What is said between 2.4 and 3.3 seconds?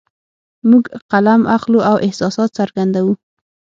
څرګندوو